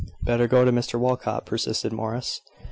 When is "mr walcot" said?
0.71-1.45